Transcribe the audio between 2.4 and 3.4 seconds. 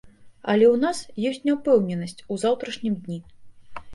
заўтрашнім дні.